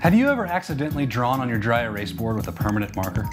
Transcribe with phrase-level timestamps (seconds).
[0.00, 3.28] Have you ever accidentally drawn on your dry erase board with a permanent marker?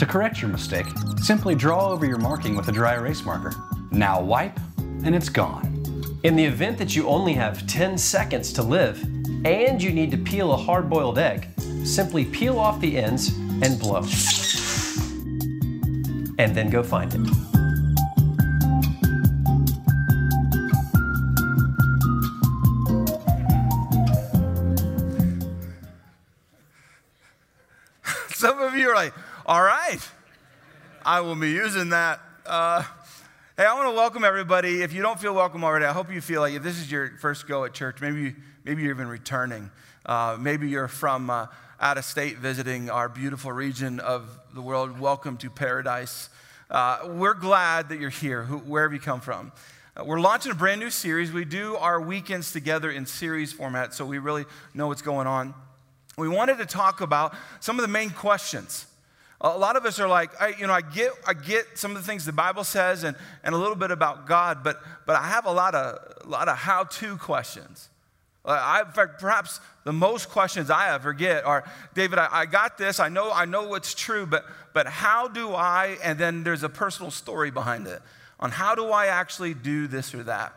[0.00, 0.86] To correct your mistake,
[1.22, 3.54] simply draw over your marking with a dry erase marker.
[3.92, 6.20] Now wipe, and it's gone.
[6.24, 9.00] In the event that you only have 10 seconds to live
[9.44, 11.46] and you need to peel a hard boiled egg,
[11.84, 13.28] simply peel off the ends
[13.62, 14.02] and blow.
[16.36, 17.37] And then go find it.
[29.48, 29.98] All right,
[31.06, 32.20] I will be using that.
[32.44, 32.82] Uh,
[33.56, 34.82] hey, I want to welcome everybody.
[34.82, 37.12] If you don't feel welcome already, I hope you feel like if this is your
[37.18, 38.34] first go at church, maybe, you,
[38.66, 39.70] maybe you're even returning.
[40.04, 41.46] Uh, maybe you're from uh,
[41.80, 45.00] out of state visiting our beautiful region of the world.
[45.00, 46.28] Welcome to paradise.
[46.70, 49.52] Uh, we're glad that you're here, who, wherever you come from.
[49.96, 51.32] Uh, we're launching a brand new series.
[51.32, 55.54] We do our weekends together in series format, so we really know what's going on
[56.18, 58.86] we wanted to talk about some of the main questions.
[59.40, 61.96] A lot of us are like, I, you know, I get, I get some of
[61.96, 65.28] the things the Bible says and, and a little bit about God, but, but I
[65.28, 67.88] have a lot of, a lot of how-to questions.
[68.44, 71.64] I, perhaps the most questions I ever get are,
[71.94, 72.98] David, I, I, got this.
[72.98, 75.98] I know, I know what's true, but, but how do I?
[76.02, 78.00] And then there's a personal story behind it
[78.40, 80.52] on how do I actually do this or that.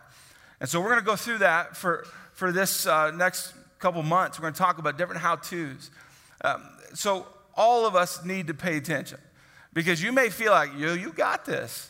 [0.59, 4.39] And so we're going to go through that for, for this uh, next couple months,
[4.39, 5.89] we're going to talk about different how to's.
[6.43, 9.19] Um, so, all of us need to pay attention
[9.73, 11.89] because you may feel like, you, you got this.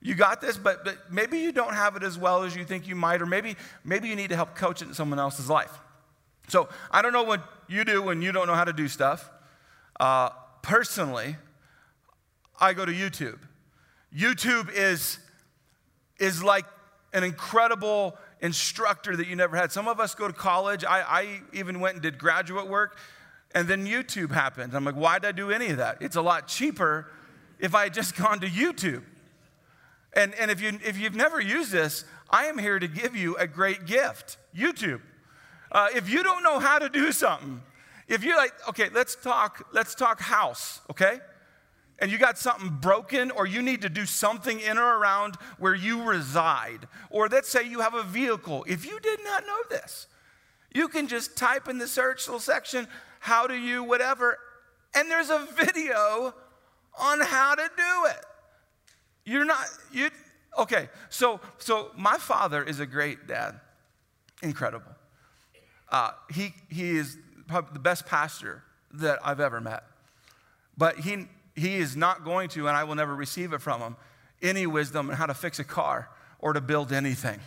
[0.00, 2.86] You got this, but, but maybe you don't have it as well as you think
[2.86, 5.72] you might, or maybe, maybe you need to help coach it in someone else's life.
[6.46, 9.28] So, I don't know what you do when you don't know how to do stuff.
[9.98, 10.30] Uh,
[10.62, 11.36] personally,
[12.60, 13.38] I go to YouTube.
[14.16, 15.18] YouTube is,
[16.20, 16.64] is like
[17.12, 19.72] an incredible instructor that you never had.
[19.72, 20.84] Some of us go to college.
[20.84, 22.98] I, I even went and did graduate work,
[23.54, 24.74] and then YouTube happened.
[24.74, 25.98] I'm like, why did I do any of that?
[26.00, 27.10] It's a lot cheaper
[27.58, 29.02] if I had just gone to YouTube.
[30.14, 33.36] And, and if, you, if you've never used this, I am here to give you
[33.36, 35.00] a great gift YouTube.
[35.70, 37.62] Uh, if you don't know how to do something,
[38.06, 41.20] if you're like, okay, let's talk, let's talk house, okay?
[41.98, 45.74] and you got something broken, or you need to do something in or around where
[45.74, 50.06] you reside, or let's say you have a vehicle, if you did not know this,
[50.72, 52.86] you can just type in the search little section,
[53.20, 54.38] how do you, whatever,
[54.94, 56.34] and there's a video
[56.98, 58.24] on how to do it.
[59.24, 60.10] You're not, you,
[60.58, 63.60] okay, so, so my father is a great dad,
[64.42, 64.92] incredible.
[65.90, 68.62] Uh, he, he is probably the best pastor
[68.94, 69.84] that I've ever met.
[70.76, 73.96] But he, he is not going to, and I will never receive it from him,
[74.42, 76.08] any wisdom on how to fix a car
[76.38, 77.40] or to build anything.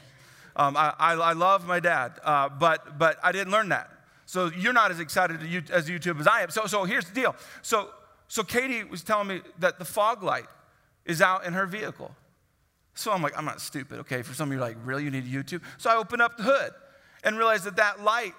[0.55, 3.89] Um, I, I, I, love my dad, uh, but, but I didn't learn that.
[4.31, 6.51] So you're not as excited as YouTube as I am.
[6.51, 7.35] So, so here's the deal.
[7.63, 7.89] So,
[8.29, 10.45] so Katie was telling me that the fog light
[11.03, 12.15] is out in her vehicle.
[12.93, 14.21] So I'm like, I'm not stupid, okay?
[14.21, 15.61] For some of you, like, really, you need YouTube?
[15.77, 16.71] So I open up the hood
[17.25, 18.33] and realize that that light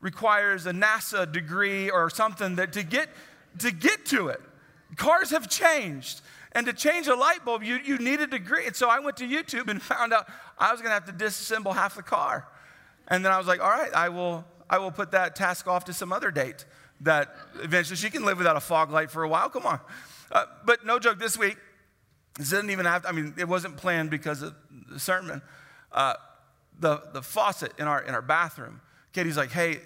[0.00, 3.10] requires a NASA degree or something that to get
[3.58, 4.40] to get to it.
[4.96, 6.22] Cars have changed.
[6.52, 8.66] And to change a light bulb, you, you need a degree.
[8.66, 10.26] And so I went to YouTube and found out
[10.58, 12.48] I was going to have to disassemble half the car.
[13.08, 15.84] And then I was like, all right, I will, I will put that task off
[15.86, 16.64] to some other date
[17.00, 19.48] that eventually she can live without a fog light for a while.
[19.50, 19.80] Come on.
[20.32, 21.56] Uh, but no joke, this week,
[22.38, 24.54] this didn't even have, I mean, it wasn't planned because of
[24.90, 25.42] the sermon.
[25.92, 26.14] Uh,
[26.78, 28.80] the, the faucet in our, in our bathroom,
[29.12, 29.80] Katie's like, hey,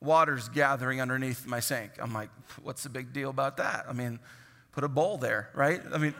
[0.00, 1.92] water's gathering underneath my sink.
[1.98, 2.30] I'm like,
[2.62, 3.86] what's the big deal about that?
[3.88, 4.18] I mean,
[4.72, 5.80] put a bowl there, right?
[5.92, 6.14] I mean,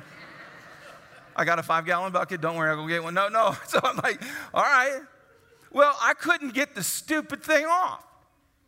[1.37, 2.41] I got a five gallon bucket.
[2.41, 3.15] Don't worry, I'll go get one.
[3.15, 3.57] No, no.
[3.67, 4.23] So I'm like,
[4.55, 5.01] all right.
[5.73, 8.05] Well, I couldn't get the stupid thing off.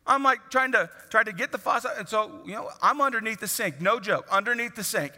[0.05, 1.91] I'm like trying to try to get the faucet.
[1.97, 3.79] And so, you know, I'm underneath the sink.
[3.79, 5.13] No joke, underneath the sink.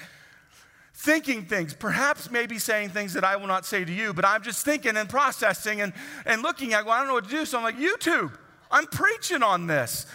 [0.93, 4.41] Thinking things, perhaps maybe saying things that I will not say to you, but I'm
[4.43, 5.91] just thinking and processing and,
[6.25, 7.45] and looking at, well, I don't know what to do.
[7.45, 8.31] So I'm like, YouTube.
[8.71, 10.05] I'm preaching on this.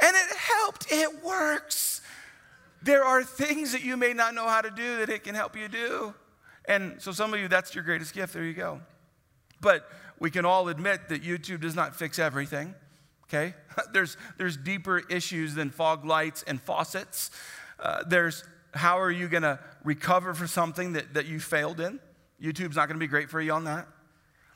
[0.00, 0.92] And it helped.
[0.92, 2.00] It works.
[2.82, 5.56] There are things that you may not know how to do that it can help
[5.56, 6.14] you do.
[6.66, 8.34] And so, some of you, that's your greatest gift.
[8.34, 8.80] There you go.
[9.60, 9.88] But
[10.18, 12.74] we can all admit that YouTube does not fix everything,
[13.24, 13.54] okay?
[13.92, 17.30] there's, there's deeper issues than fog lights and faucets.
[17.78, 18.44] Uh, there's
[18.74, 22.00] how are you to recover for something that, that you failed in?
[22.42, 23.86] YouTube's not to be great for you on that.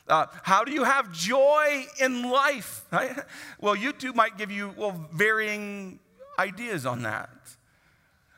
[0.08, 2.84] Uh, how do you have joy in life?
[2.92, 3.16] Right?
[3.60, 6.00] Well, YouTube might give you well varying
[6.38, 7.28] ideas on that.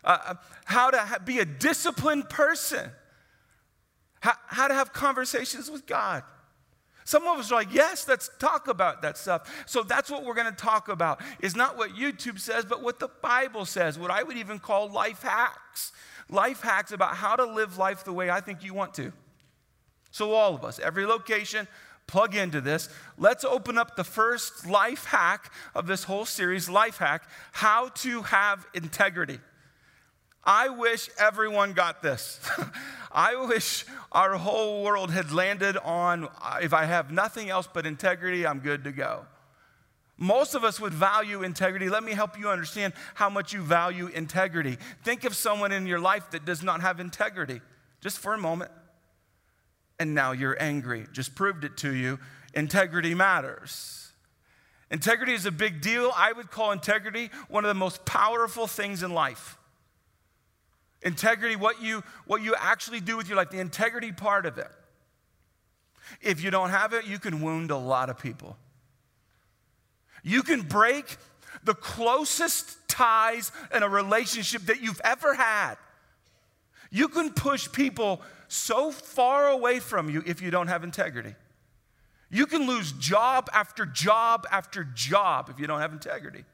[0.03, 0.35] Uh, uh
[0.65, 2.91] how to ha- be a disciplined person.
[4.21, 6.25] How, how to have conversations with God.
[7.11, 9.65] Some of us are like, yes, let's talk about that stuff.
[9.67, 11.21] So that's what we're going to talk about.
[11.41, 14.89] Is not what YouTube says, but what the Bible says, what I would even call
[14.89, 15.91] life hacks.
[16.29, 19.13] Life hacks about how to live life the way I think you want to.
[20.13, 21.67] So, all of us, every location,
[22.07, 22.89] plug into this.
[23.19, 28.23] Let's open up the first life hack of this whole series life hack how to
[28.23, 29.41] have integrity.
[30.45, 32.41] I wish everyone got this.
[33.13, 37.87] I wish our whole world had landed on uh, if I have nothing else but
[37.87, 39.27] integrity, I'm good to go.
[40.17, 41.89] Most of us would value integrity.
[41.89, 44.79] Let me help you understand how much you value integrity.
[45.03, 47.61] Think of someone in your life that does not have integrity,
[48.01, 48.71] just for a moment.
[49.99, 51.07] And now you're angry.
[51.13, 52.19] Just proved it to you.
[52.55, 54.13] Integrity matters.
[54.91, 56.13] Integrity is a big deal.
[56.15, 59.57] I would call integrity one of the most powerful things in life.
[61.03, 64.71] Integrity, what you, what you actually do with your life, the integrity part of it.
[66.21, 68.57] If you don't have it, you can wound a lot of people.
[70.23, 71.17] You can break
[71.65, 75.77] the closest ties in a relationship that you've ever had.
[76.91, 81.35] You can push people so far away from you if you don't have integrity.
[82.31, 86.45] You can lose job after job after job if you don't have integrity.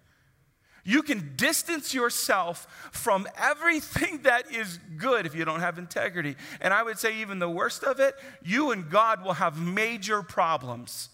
[0.87, 6.37] You can distance yourself from everything that is good if you don't have integrity.
[6.61, 10.23] And I would say, even the worst of it, you and God will have major
[10.23, 11.11] problems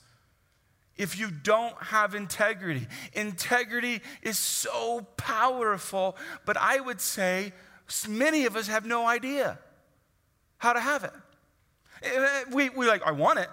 [0.98, 2.86] if you don't have integrity.
[3.14, 7.52] Integrity is so powerful, but I would say
[8.06, 9.58] many of us have no idea
[10.58, 11.12] how to have it.
[12.02, 13.48] Eh, we, we like, I want it,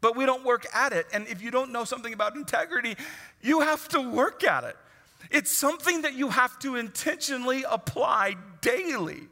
[0.00, 1.06] but we don't work at it.
[1.12, 2.96] And if you don't know something about integrity,
[3.42, 4.76] you have to work at it.
[5.30, 9.28] It's something that you have to intentionally apply daily.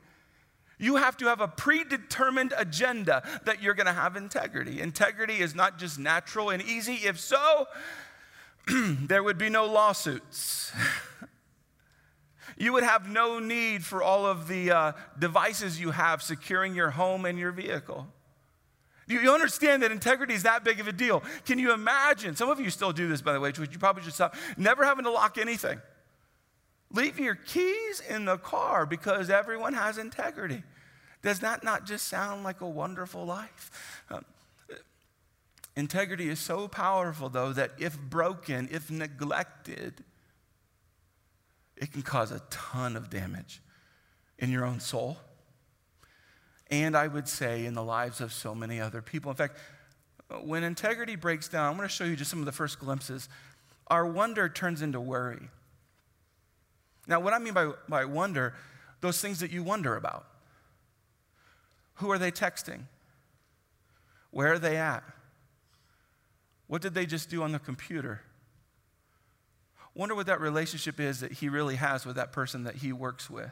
[0.78, 4.80] You have to have a predetermined agenda that you're going to have integrity.
[4.80, 6.94] Integrity is not just natural and easy.
[6.94, 7.66] If so,
[8.66, 10.72] there would be no lawsuits.
[12.58, 16.90] you would have no need for all of the uh, devices you have securing your
[16.90, 18.06] home and your vehicle.
[19.08, 21.22] You, you understand that integrity is that big of a deal.
[21.44, 22.34] Can you imagine?
[22.34, 24.34] Some of you still do this, by the way, which you probably should stop.
[24.56, 25.80] Never having to lock anything.
[26.92, 30.62] Leave your keys in the car because everyone has integrity.
[31.22, 34.04] Does that not just sound like a wonderful life?
[34.10, 34.24] Um,
[35.76, 40.04] integrity is so powerful, though, that if broken, if neglected,
[41.76, 43.60] it can cause a ton of damage
[44.38, 45.18] in your own soul.
[46.70, 49.30] And I would say in the lives of so many other people.
[49.30, 49.56] In fact,
[50.42, 53.28] when integrity breaks down, I'm going to show you just some of the first glimpses.
[53.86, 55.48] Our wonder turns into worry.
[57.06, 58.54] Now, what I mean by, by wonder,
[59.00, 60.26] those things that you wonder about.
[61.96, 62.82] Who are they texting?
[64.30, 65.04] Where are they at?
[66.66, 68.22] What did they just do on the computer?
[69.94, 73.30] Wonder what that relationship is that he really has with that person that he works
[73.30, 73.50] with.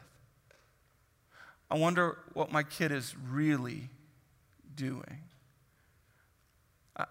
[1.69, 3.89] I wonder what my kid is really
[4.75, 5.19] doing.
[6.95, 7.05] Uh,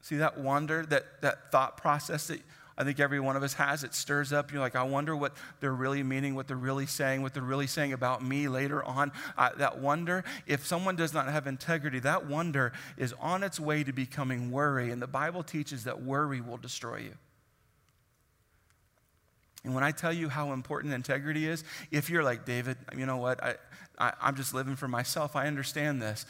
[0.00, 2.40] see that wonder, that, that thought process that
[2.80, 3.84] I think every one of us has.
[3.84, 4.50] It stirs up.
[4.50, 7.66] You're like, I wonder what they're really meaning, what they're really saying, what they're really
[7.66, 9.12] saying about me later on.
[9.36, 13.84] Uh, that wonder, if someone does not have integrity, that wonder is on its way
[13.84, 14.90] to becoming worry.
[14.90, 17.14] And the Bible teaches that worry will destroy you.
[19.64, 23.18] And when I tell you how important integrity is, if you're like, David, you know
[23.18, 23.56] what, I,
[23.98, 26.24] I, I'm just living for myself, I understand this.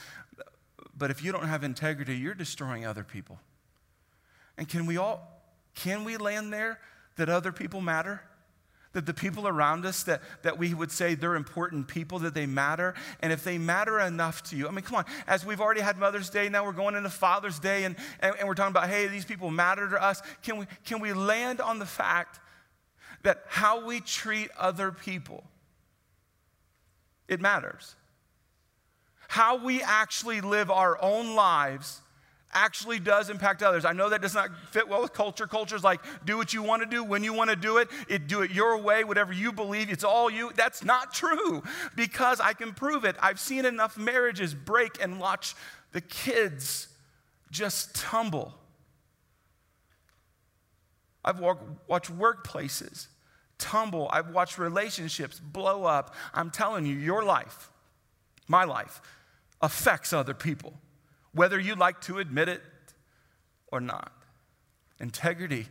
[0.97, 3.39] But if you don't have integrity, you're destroying other people.
[4.59, 5.41] And can we all
[5.75, 6.79] can we land there
[7.17, 8.23] that other people matter?
[8.93, 12.47] That the people around us, that, that we would say they're important people, that they
[12.47, 12.95] matter.
[13.21, 15.97] And if they matter enough to you, I mean, come on, as we've already had
[15.97, 19.07] Mother's Day, now we're going into Father's Day, and, and, and we're talking about, hey,
[19.07, 20.21] these people matter to us.
[20.43, 22.41] Can we, can we land on the fact
[23.23, 25.45] that how we treat other people,
[27.29, 27.95] it matters?
[29.29, 32.01] How we actually live our own lives
[32.53, 33.85] actually does impact others.
[33.85, 35.47] I know that does not fit well with culture.
[35.47, 37.89] Culture is like, do what you want to do when you want to do it,
[38.09, 40.51] it, do it your way, whatever you believe, it's all you.
[40.57, 41.63] That's not true
[41.95, 43.17] because I can prove it.
[43.21, 45.55] I've seen enough marriages break and watch
[45.93, 46.89] the kids
[47.51, 48.55] just tumble.
[51.25, 53.09] I've watched workplaces
[53.59, 54.09] tumble.
[54.13, 56.15] I've watched relationships blow up.
[56.33, 57.71] I'm telling you, your life,
[58.49, 59.01] my life,
[59.61, 60.75] affects other people
[61.33, 62.63] whether you like to admit it
[63.71, 64.13] or not.
[64.99, 65.67] Integrity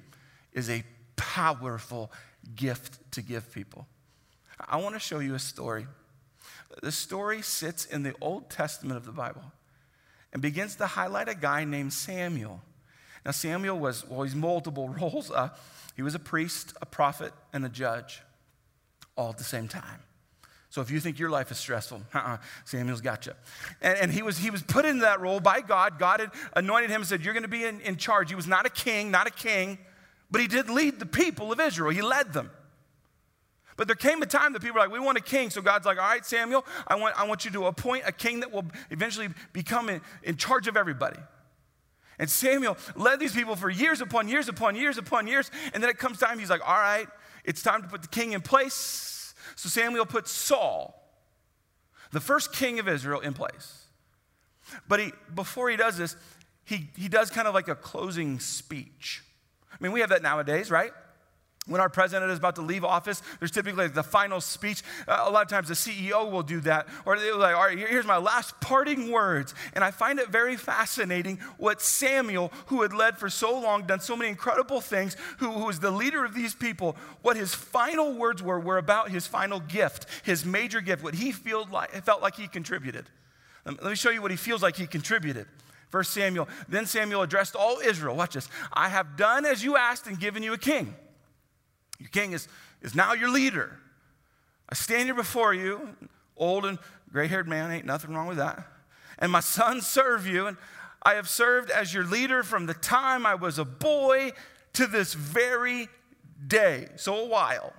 [0.53, 0.83] is a
[1.15, 2.11] powerful
[2.55, 3.87] gift to give people.
[4.59, 5.87] I want to show you a story.
[6.81, 9.43] The story sits in the Old Testament of the Bible.
[10.31, 12.61] and begins to highlight a guy named Samuel.
[13.25, 15.31] Now, Samuel was, well, he's multiple roles.
[15.31, 15.49] Uh,
[15.95, 18.21] he was a priest, a prophet, and a judge
[19.15, 20.01] all at the same time.
[20.69, 23.33] So if you think your life is stressful, uh-uh, Samuel's got you.
[23.81, 25.97] And, and, he, was, he was put into that role by God.
[25.97, 28.29] God had anointed him and said, You're going to be in, in charge.
[28.29, 29.79] He was not a king, not a king,
[30.29, 31.89] but he did lead the people of Israel.
[31.89, 32.51] He led them.
[33.77, 35.49] But there came a time that people were like, we want a king.
[35.49, 38.41] So God's like, all right, Samuel, I want, I want you to appoint a king
[38.41, 41.17] that will eventually become in, in charge of everybody.
[42.19, 45.49] And Samuel led these people for years upon years upon years upon years.
[45.73, 47.07] And then it comes time, he's like, all right,
[47.45, 49.33] it's time to put the king in place.
[49.55, 51.01] So Samuel puts Saul,
[52.11, 53.85] the first king of Israel, in place.
[54.87, 56.15] But he, before he does this,
[56.65, 59.23] he, he does kind of like a closing speech.
[59.71, 60.91] I mean, we have that nowadays, right?
[61.67, 64.81] When our president is about to leave office, there's typically like the final speech.
[65.07, 66.87] Uh, a lot of times the CEO will do that.
[67.05, 69.53] Or they're like, all right, here's my last parting words.
[69.73, 73.99] And I find it very fascinating what Samuel, who had led for so long, done
[73.99, 78.13] so many incredible things, who, who was the leader of these people, what his final
[78.13, 82.21] words were, were about his final gift, his major gift, what he felt like, felt
[82.21, 83.05] like he contributed.
[83.65, 85.45] Let me show you what he feels like he contributed.
[85.89, 88.15] First Samuel, then Samuel addressed all Israel.
[88.15, 88.47] Watch this.
[88.73, 90.95] I have done as you asked and given you a king.
[91.99, 92.47] Your king is,
[92.81, 93.77] is now your leader.
[94.69, 95.95] I stand here before you,
[96.37, 96.79] old and
[97.11, 98.65] gray haired man, ain't nothing wrong with that.
[99.17, 100.57] And my sons serve you, and
[101.03, 104.31] I have served as your leader from the time I was a boy
[104.73, 105.89] to this very
[106.45, 106.87] day.
[106.95, 107.73] So, a while.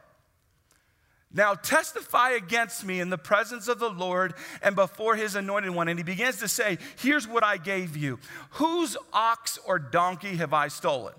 [1.32, 5.86] Now testify against me in the presence of the Lord and before his anointed one.
[5.86, 8.18] And he begins to say, Here's what I gave you.
[8.50, 11.14] Whose ox or donkey have I stolen?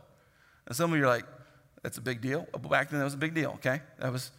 [0.67, 1.25] And some of you are like,
[1.83, 2.47] that's a big deal.
[2.69, 3.81] Back then, that was a big deal, okay?
[3.99, 4.31] That was.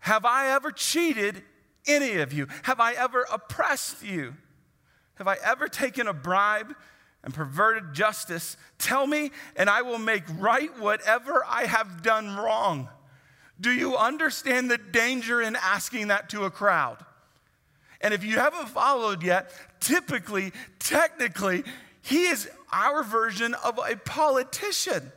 [0.00, 1.42] Have I ever cheated
[1.86, 2.46] any of you?
[2.62, 4.34] Have I ever oppressed you?
[5.16, 6.74] Have I ever taken a bribe
[7.24, 8.56] and perverted justice?
[8.78, 12.88] Tell me, and I will make right whatever I have done wrong.
[13.60, 17.04] Do you understand the danger in asking that to a crowd?
[18.00, 21.64] And if you haven't followed yet, typically, technically,
[22.00, 25.10] he is our version of a politician.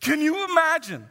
[0.00, 1.06] Can you imagine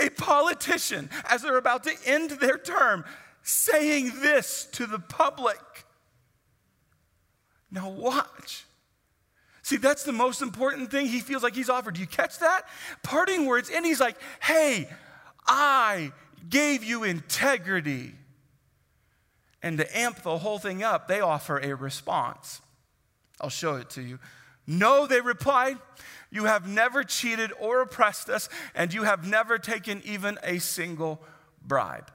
[0.00, 3.04] a politician, as they're about to end their term,
[3.42, 5.58] saying this to the public?
[7.70, 8.64] Now, watch.
[9.62, 11.94] See, that's the most important thing he feels like he's offered.
[11.94, 12.62] Do you catch that?
[13.02, 14.88] Parting words, and he's like, hey,
[15.46, 16.12] I
[16.48, 18.14] gave you integrity.
[19.62, 22.60] And to amp the whole thing up, they offer a response.
[23.40, 24.18] I'll show it to you.
[24.66, 25.78] No, they replied,
[26.30, 31.22] you have never cheated or oppressed us, and you have never taken even a single
[31.62, 32.10] bribe.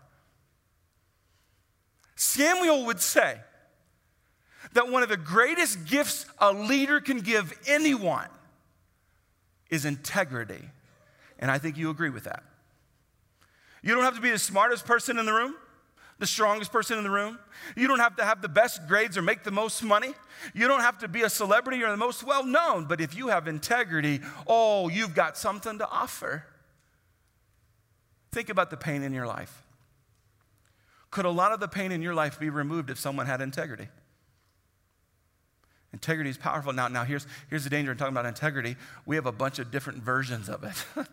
[2.15, 3.39] Samuel would say
[4.73, 8.27] that one of the greatest gifts a leader can give anyone
[9.69, 10.69] is integrity.
[11.39, 12.43] And I think you agree with that.
[13.81, 15.55] You don't have to be the smartest person in the room
[16.21, 17.39] the strongest person in the room.
[17.75, 20.13] You don't have to have the best grades or make the most money.
[20.53, 22.85] You don't have to be a celebrity or the most well known.
[22.85, 26.45] But if you have integrity, oh, you've got something to offer.
[28.31, 29.63] Think about the pain in your life.
[31.09, 33.87] Could a lot of the pain in your life be removed if someone had integrity?
[35.91, 36.71] Integrity is powerful.
[36.71, 38.75] Now, now here's, here's the danger in talking about integrity.
[39.07, 40.85] We have a bunch of different versions of it.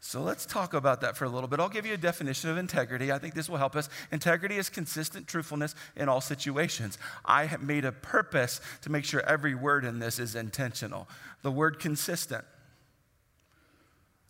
[0.00, 1.58] So let's talk about that for a little bit.
[1.58, 3.10] I'll give you a definition of integrity.
[3.10, 3.88] I think this will help us.
[4.12, 6.98] Integrity is consistent truthfulness in all situations.
[7.24, 11.08] I have made a purpose to make sure every word in this is intentional.
[11.42, 12.44] The word consistent.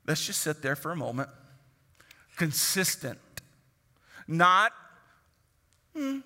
[0.07, 1.29] Let's just sit there for a moment.
[2.37, 3.19] Consistent.
[4.29, 4.73] Not,
[5.95, 6.19] hmm,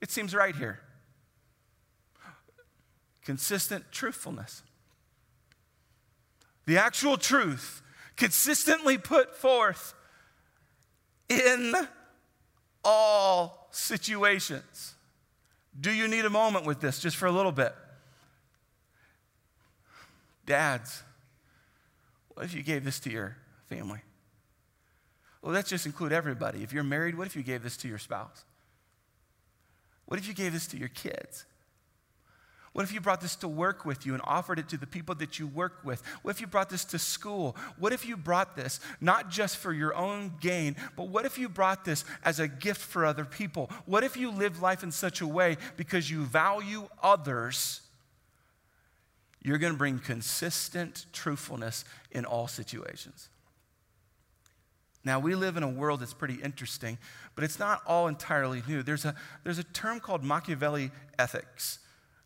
[0.00, 0.80] it seems right here.
[3.24, 4.62] Consistent truthfulness.
[6.66, 7.81] The actual truth
[8.16, 9.94] consistently put forth
[11.28, 11.74] in
[12.84, 14.94] all situations.
[15.78, 17.74] Do you need a moment with this just for a little bit?
[20.44, 21.02] Dads,
[22.34, 23.36] what if you gave this to your
[23.68, 24.00] family?
[25.40, 26.62] Well, let's just include everybody.
[26.62, 28.44] If you're married, what if you gave this to your spouse?
[30.06, 31.46] What if you gave this to your kids?
[32.72, 35.14] What if you brought this to work with you and offered it to the people
[35.16, 36.02] that you work with?
[36.22, 37.54] What if you brought this to school?
[37.78, 41.50] What if you brought this not just for your own gain, but what if you
[41.50, 43.70] brought this as a gift for other people?
[43.84, 47.82] What if you live life in such a way because you value others?
[49.42, 53.28] You're going to bring consistent truthfulness in all situations.
[55.04, 56.96] Now, we live in a world that's pretty interesting,
[57.34, 58.82] but it's not all entirely new.
[58.82, 59.14] There's a,
[59.44, 61.80] there's a term called Machiavelli ethics.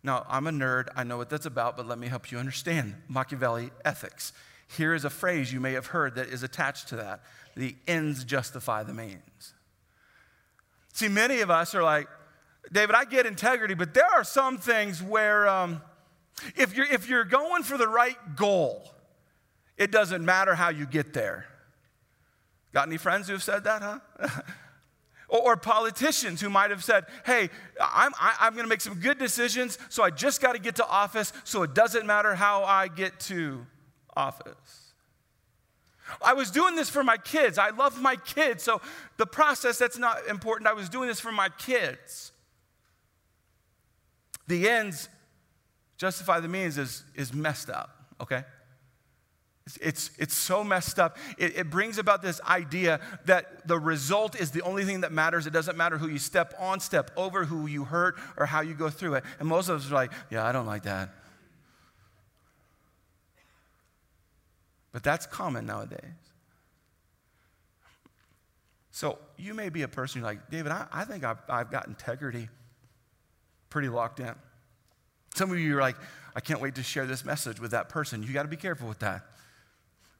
[0.06, 2.94] Now, I'm a nerd, I know what that's about, but let me help you understand
[3.08, 4.32] Machiavelli ethics.
[4.76, 7.22] Here is a phrase you may have heard that is attached to that
[7.56, 9.54] the ends justify the means.
[10.92, 12.06] See, many of us are like,
[12.70, 15.82] David, I get integrity, but there are some things where um,
[16.54, 18.88] if, you're, if you're going for the right goal,
[19.76, 21.46] it doesn't matter how you get there.
[22.72, 24.28] Got any friends who have said that, huh?
[25.28, 28.68] or, or, politicians who might have said, hey, I'm, I, am i am going to
[28.68, 32.06] make some good decisions, so I just got to get to office, so it doesn't
[32.06, 33.66] matter how I get to
[34.16, 34.92] office.
[36.23, 37.59] I was doing this for my kids.
[37.59, 38.80] I love my kids, so
[39.16, 40.68] the process, that's not important.
[40.68, 42.33] I was doing this for my kids.
[44.47, 45.09] The ends
[45.97, 47.90] justify the means is, is messed up,
[48.21, 48.45] okay?
[49.80, 51.18] It's, it's, so messed up.
[51.38, 55.46] It, it brings about this idea that the result is the only thing that matters.
[55.49, 58.75] It doesn't matter who you step on, step over, who you hurt, or how you
[58.75, 59.25] go through it.
[59.40, 61.11] And most of us are like, yeah, I don't like that.
[64.92, 66.00] But that's common nowadays.
[68.92, 71.88] So you may be a person you're like, David, I, I think I've, I've got
[71.88, 72.49] integrity
[73.68, 74.32] pretty locked in.
[75.35, 75.96] Some of you are like,
[76.37, 78.23] I can't wait to share this message with that person.
[78.23, 79.26] You got to be careful with that.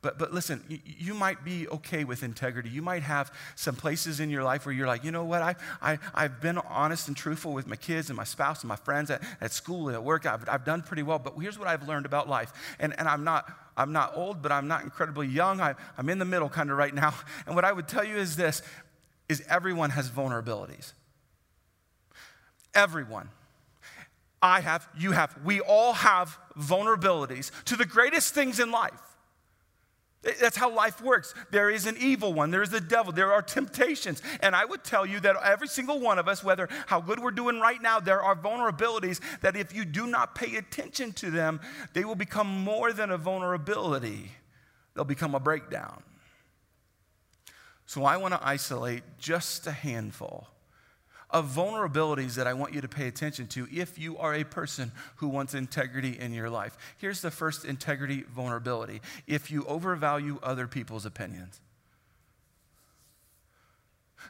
[0.03, 2.69] But, but listen, you, might be okay with integrity.
[2.69, 5.57] You might have some places in your life where you're like, you know what, I,
[5.81, 9.11] I, I've been honest and truthful with my kids and my spouse and my friends
[9.11, 10.27] at, at school and at work.
[10.27, 11.19] I've, I've done pretty well.
[11.19, 12.53] But here's what I've learned about life.
[12.79, 15.61] And, and I'm, not, I'm not old, but I'm not incredibly young.
[15.61, 17.15] I, I'm in the middle kind of right now.
[17.47, 18.63] And what I would tell you is this,
[19.29, 20.93] is everyone has vulnerabilities.
[22.75, 23.31] Everyone.
[24.43, 29.16] I have, you have, we all have vulnerabilities to the greatest things in life.
[30.41, 31.35] That's how life works.
[31.51, 34.23] There is an evil one, there is the devil, there are temptations.
[34.41, 37.31] And I would tell you that every single one of us, whether how good we're
[37.31, 41.61] doing right now, there are vulnerabilities that if you do not pay attention to them,
[41.93, 44.33] they will become more than a vulnerability,
[44.95, 46.03] they'll become a breakdown.
[47.87, 50.49] So I want to isolate just a handful
[51.31, 54.93] of vulnerabilities that I want you to pay attention to if you are a person
[55.17, 56.77] who wants integrity in your life.
[56.99, 61.61] Here's the first integrity vulnerability if you overvalue other people's opinions.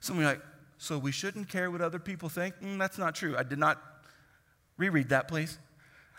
[0.01, 0.43] Some of you like,
[0.79, 2.55] so we shouldn't care what other people think?
[2.61, 3.37] Mm, that's not true.
[3.37, 3.81] I did not
[4.79, 5.59] reread that, please.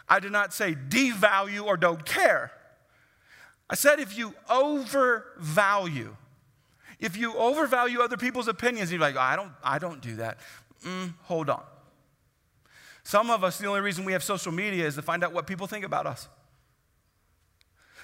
[0.09, 2.51] I did not say devalue or don't care.
[3.69, 6.15] I said if you overvalue,
[6.99, 10.39] if you overvalue other people's opinions, you're like, I don't, I don't do that
[10.83, 11.63] mm, hold on.
[13.03, 15.47] Some of us, the only reason we have social media is to find out what
[15.47, 16.27] people think about us.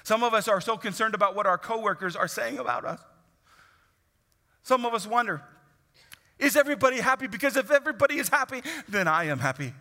[0.02, 3.00] Some of us are so concerned about what our coworkers are saying about us.
[4.62, 5.42] Some of us wonder,
[6.38, 7.26] is everybody happy?
[7.26, 9.72] Because if everybody is happy, then I am happy.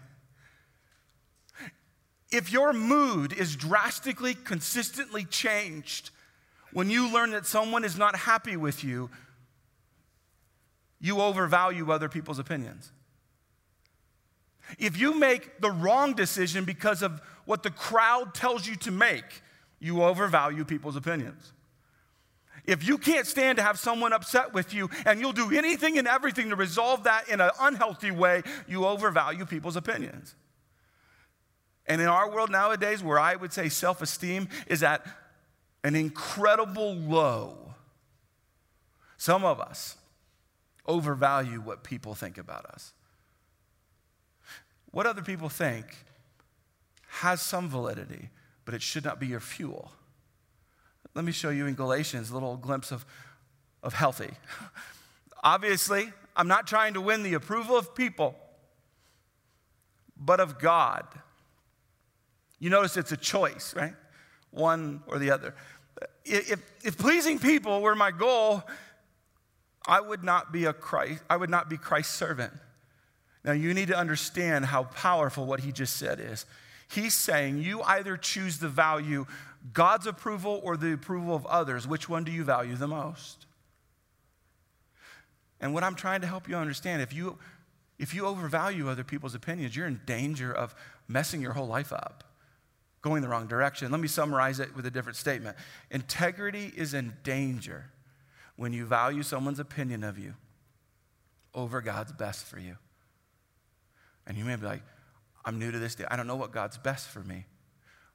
[2.31, 6.09] If your mood is drastically, consistently changed
[6.71, 9.09] when you learn that someone is not happy with you,
[11.03, 12.93] you overvalue other people's opinions.
[14.79, 19.43] If you make the wrong decision because of what the crowd tells you to make,
[19.79, 21.51] you overvalue people's opinions.
[22.63, 26.07] If you can't stand to have someone upset with you and you'll do anything and
[26.07, 30.35] everything to resolve that in an unhealthy way, you overvalue people's opinions.
[31.85, 35.05] And in our world nowadays, where I would say self esteem is at
[35.83, 37.73] an incredible low,
[39.17, 39.97] some of us
[40.85, 42.93] overvalue what people think about us.
[44.91, 45.85] What other people think
[47.07, 48.29] has some validity,
[48.65, 49.91] but it should not be your fuel.
[51.15, 53.05] Let me show you in Galatians a little glimpse of,
[53.81, 54.31] of healthy.
[55.43, 58.35] Obviously, I'm not trying to win the approval of people,
[60.17, 61.05] but of God.
[62.59, 63.93] You notice it's a choice, right?
[64.51, 65.53] One or the other.
[66.25, 68.63] If, if pleasing people were my goal,
[69.85, 72.53] I would not be a Christ, I would not be Christ's servant.
[73.43, 76.45] Now you need to understand how powerful what he just said is.
[76.89, 79.25] He's saying you either choose the value
[79.71, 81.87] God's approval or the approval of others.
[81.87, 83.45] Which one do you value the most?
[85.61, 87.37] And what I'm trying to help you understand, if you
[87.99, 90.75] if you overvalue other people's opinions, you're in danger of
[91.07, 92.23] messing your whole life up,
[93.01, 93.89] going the wrong direction.
[93.91, 95.55] Let me summarize it with a different statement.
[95.91, 97.85] Integrity is in danger
[98.55, 100.35] when you value someone's opinion of you
[101.53, 102.77] over God's best for you.
[104.25, 104.83] And you may be like,
[105.45, 106.05] I'm new to this day.
[106.09, 107.45] I don't know what God's best for me.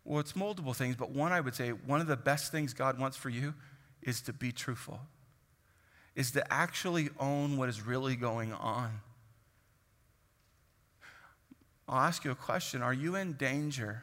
[0.04, 2.98] Well, it's multiple things, but one I would say, one of the best things God
[2.98, 3.54] wants for you
[4.02, 5.00] is to be truthful.
[6.14, 9.00] is to actually own what is really going on.
[11.86, 14.02] I'll ask you a question Are you in danger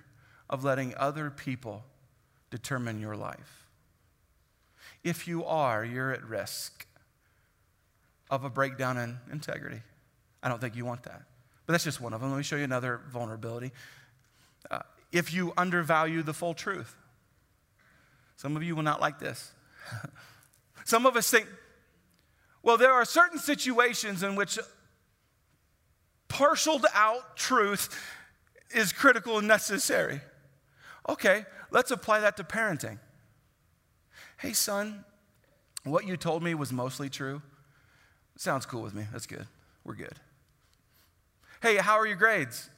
[0.49, 1.83] of letting other people
[2.49, 3.64] determine your life?
[5.05, 6.87] If you are, you're at risk
[8.31, 9.83] of a breakdown in integrity.
[10.41, 11.21] I don't think you want that.
[11.67, 12.31] But that's just one of them.
[12.31, 13.71] Let me show you another vulnerability.
[14.69, 14.79] Uh,
[15.11, 16.95] if you undervalue the full truth,
[18.35, 19.53] some of you will not like this.
[20.85, 21.47] Some of us think,
[22.61, 24.59] well, there are certain situations in which
[26.29, 27.89] partialed out truth
[28.69, 30.21] is critical and necessary.
[31.09, 32.99] Okay, let's apply that to parenting.
[34.45, 35.03] Hey, son,
[35.85, 37.41] what you told me was mostly true.
[38.37, 39.07] Sounds cool with me.
[39.11, 39.47] That's good.
[39.83, 40.19] We're good.
[41.63, 42.69] Hey, how are your grades?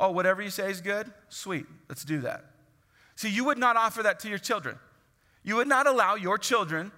[0.00, 1.12] Oh, whatever you say is good?
[1.28, 1.64] Sweet.
[1.88, 2.44] Let's do that.
[3.14, 4.80] See, you would not offer that to your children.
[5.44, 6.90] You would not allow your children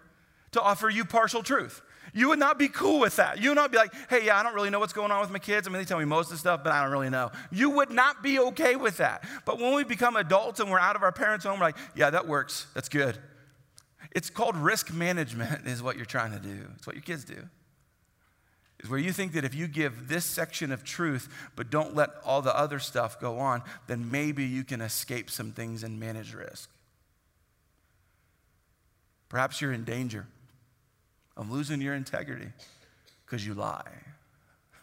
[0.52, 1.82] to offer you partial truth.
[2.14, 3.40] You would not be cool with that.
[3.40, 5.30] You would not be like, hey, yeah, I don't really know what's going on with
[5.30, 5.66] my kids.
[5.66, 7.30] I mean, they tell me most of the stuff, but I don't really know.
[7.50, 9.24] You would not be okay with that.
[9.44, 12.10] But when we become adults and we're out of our parents' home, we're like, yeah,
[12.10, 12.66] that works.
[12.74, 13.18] That's good.
[14.12, 16.66] It's called risk management, is what you're trying to do.
[16.76, 17.48] It's what your kids do.
[18.80, 22.10] Is where you think that if you give this section of truth, but don't let
[22.24, 26.32] all the other stuff go on, then maybe you can escape some things and manage
[26.32, 26.70] risk.
[29.28, 30.26] Perhaps you're in danger
[31.38, 32.48] of losing your integrity
[33.24, 33.88] because you lie.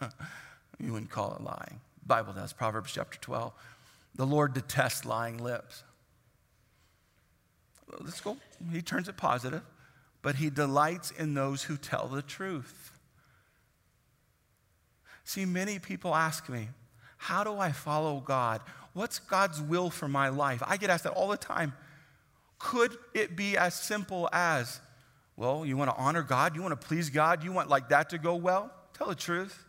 [0.80, 1.80] you wouldn't call it lying.
[2.04, 3.52] Bible does, Proverbs chapter 12.
[4.16, 5.84] The Lord detests lying lips.
[8.00, 8.36] Let's go.
[8.72, 9.62] He turns it positive,
[10.22, 12.90] but he delights in those who tell the truth.
[15.24, 16.68] See, many people ask me,
[17.18, 18.60] How do I follow God?
[18.92, 20.62] What's God's will for my life?
[20.66, 21.74] I get asked that all the time.
[22.58, 24.80] Could it be as simple as,
[25.36, 26.56] well, you want to honor God?
[26.56, 27.44] You want to please God?
[27.44, 28.72] You want like that to go well?
[28.94, 29.64] Tell the truth.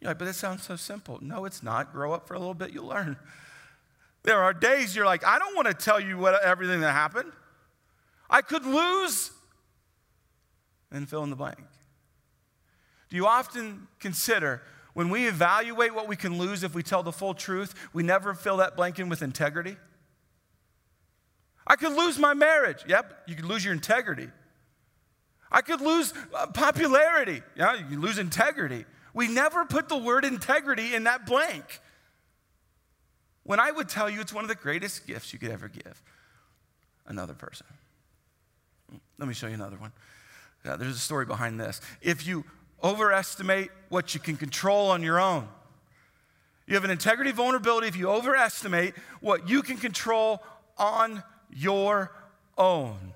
[0.00, 1.18] You're like, but that sounds so simple.
[1.20, 1.92] No, it's not.
[1.92, 3.16] Grow up for a little bit, you'll learn.
[4.22, 7.32] There are days you're like, I don't want to tell you what, everything that happened.
[8.28, 9.30] I could lose.
[10.92, 11.56] And fill in the blank.
[13.08, 14.60] Do you often consider
[14.92, 18.34] when we evaluate what we can lose if we tell the full truth, we never
[18.34, 19.76] fill that blank in with integrity?
[21.70, 22.82] I could lose my marriage.
[22.88, 24.26] Yep, you could lose your integrity.
[25.52, 27.42] I could lose uh, popularity.
[27.54, 28.86] Yeah, you lose integrity.
[29.14, 31.80] We never put the word integrity in that blank.
[33.44, 36.02] When I would tell you it's one of the greatest gifts you could ever give
[37.06, 37.66] another person.
[39.18, 39.92] Let me show you another one.
[40.64, 41.80] Yeah, there's a story behind this.
[42.02, 42.44] If you
[42.82, 45.46] overestimate what you can control on your own,
[46.66, 50.42] you have an integrity vulnerability if you overestimate what you can control
[50.76, 52.12] on your
[52.56, 53.14] own.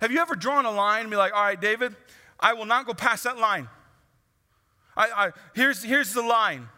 [0.00, 1.94] Have you ever drawn a line and be like, all right, David,
[2.38, 3.68] I will not go past that line.
[4.96, 6.68] I, I, here's, here's the line.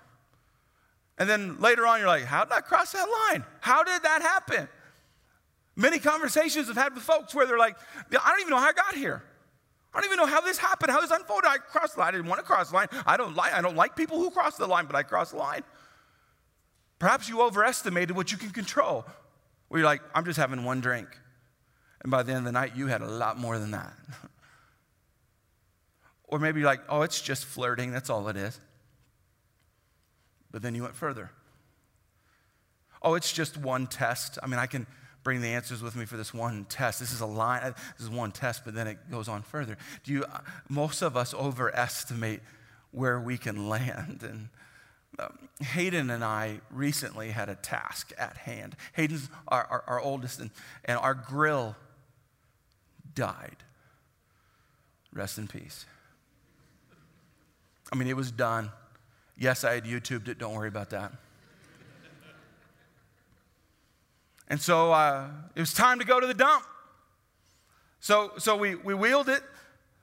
[1.18, 3.44] And then later on, you're like, how did I cross that line?
[3.60, 4.68] How did that happen?
[5.76, 7.76] Many conversations I've had with folks where they're like,
[8.10, 9.22] I don't even know how I got here.
[9.92, 11.48] I don't even know how this happened, how this unfolded.
[11.48, 12.08] I crossed the line.
[12.08, 12.88] I didn't want to cross the line.
[13.06, 15.38] I don't like, I don't like people who cross the line, but I crossed the
[15.38, 15.62] line.
[16.98, 19.04] Perhaps you overestimated what you can control.
[19.70, 21.08] Where you're like, I'm just having one drink.
[22.02, 23.94] And by the end of the night, you had a lot more than that.
[26.24, 27.92] or maybe you're like, oh, it's just flirting.
[27.92, 28.60] That's all it is.
[30.50, 31.30] But then you went further.
[33.00, 34.38] Oh, it's just one test.
[34.42, 34.88] I mean, I can
[35.22, 36.98] bring the answers with me for this one test.
[36.98, 39.78] This is a line, this is one test, but then it goes on further.
[40.02, 40.24] Do you,
[40.68, 42.40] most of us overestimate
[42.90, 44.22] where we can land.
[44.22, 44.48] And
[45.20, 48.76] um, Hayden and I recently had a task at hand.
[48.94, 50.50] Hayden's our, our, our oldest, and,
[50.84, 51.76] and our grill
[53.14, 53.56] died.
[55.12, 55.86] Rest in peace.
[57.92, 58.70] I mean, it was done.
[59.36, 60.38] Yes, I had YouTubed it.
[60.38, 61.12] Don't worry about that.
[64.48, 66.64] and so uh, it was time to go to the dump.
[68.00, 69.42] So, so we, we wheeled it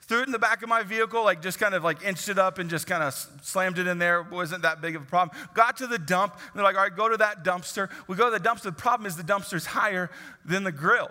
[0.07, 2.39] threw it in the back of my vehicle, like just kind of like inched it
[2.39, 4.21] up and just kind of slammed it in there.
[4.21, 5.37] It wasn't that big of a problem.
[5.53, 6.39] Got to the dump.
[6.55, 7.89] they're like, all right, go to that dumpster.
[8.07, 8.63] We go to the dumpster.
[8.63, 10.09] The problem is the dumpster's higher
[10.45, 11.09] than the grill.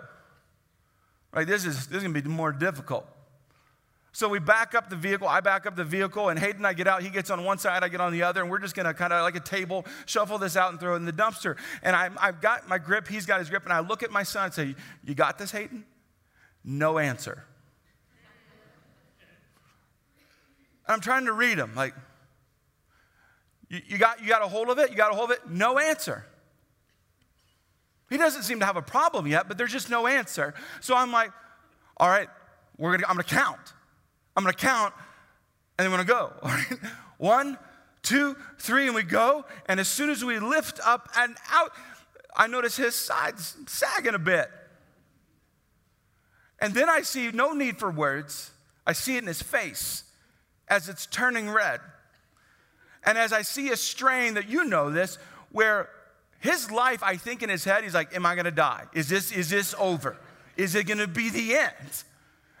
[1.31, 1.45] Right?
[1.45, 3.07] This is this is gonna be more difficult.
[4.13, 5.27] So we back up the vehicle.
[5.27, 7.03] I back up the vehicle, and Hayden and I get out.
[7.03, 9.13] He gets on one side, I get on the other, and we're just gonna kind
[9.13, 11.55] of like a table shuffle this out and throw it in the dumpster.
[11.83, 14.23] And I, I've got my grip, he's got his grip, and I look at my
[14.23, 15.85] son and say, You got this, Hayden?
[16.63, 17.43] No answer.
[20.87, 21.73] I'm trying to read them.
[21.75, 21.93] Like,
[23.69, 24.91] you, you, got, you got a hold of it?
[24.91, 25.49] You got a hold of it?
[25.49, 26.25] No answer.
[28.09, 30.53] He doesn't seem to have a problem yet, but there's just no answer.
[30.79, 31.31] So I'm like,
[31.97, 32.29] all right,
[32.77, 33.73] we're gonna, I'm gonna count.
[34.35, 34.93] I'm gonna count
[35.77, 36.33] and then we're gonna go.
[36.41, 36.79] All right?
[37.17, 37.57] One,
[38.01, 39.45] two, three, and we go.
[39.67, 41.71] And as soon as we lift up and out,
[42.35, 44.49] I notice his sides sagging a bit.
[46.59, 48.51] And then I see no need for words.
[48.85, 50.03] I see it in his face
[50.69, 51.79] as it's turning red.
[53.05, 55.17] And as I see a strain that you know this,
[55.51, 55.89] where
[56.39, 58.83] his life, I think in his head, he's like, Am I gonna die?
[58.93, 60.17] Is this, is this over?
[60.55, 62.03] Is it gonna be the end?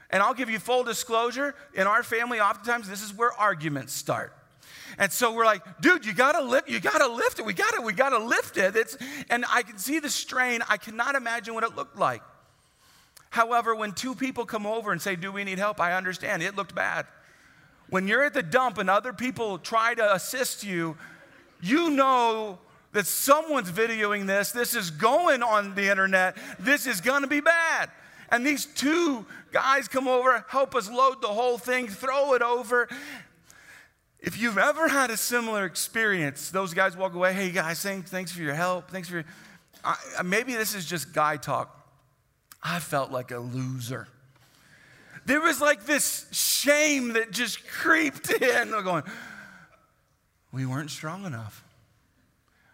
[0.09, 4.33] And I'll give you full disclosure in our family, oftentimes this is where arguments start.
[4.97, 7.45] And so we're like, dude, you gotta lift, you gotta lift it.
[7.45, 8.75] We gotta, we gotta lift it.
[8.75, 8.97] It's,
[9.29, 10.61] and I can see the strain.
[10.69, 12.23] I cannot imagine what it looked like.
[13.29, 15.79] However, when two people come over and say, Do we need help?
[15.79, 16.41] I understand.
[16.41, 17.05] It looked bad.
[17.89, 20.97] When you're at the dump and other people try to assist you,
[21.61, 22.59] you know
[22.93, 24.51] that someone's videoing this.
[24.51, 26.37] This is going on the internet.
[26.59, 27.89] This is gonna be bad.
[28.29, 32.89] And these two guys come over, help us load the whole thing, throw it over.
[34.19, 38.31] If you've ever had a similar experience, those guys walk away, hey guys, thanks, thanks
[38.31, 38.89] for your help.
[38.89, 39.25] Thanks for your.
[39.85, 41.73] I, maybe this is just guy talk.
[42.61, 44.07] I felt like a loser.
[45.27, 48.71] There was like this shame that just creeped in.
[48.71, 49.03] Going,
[50.53, 51.65] we weren't strong enough.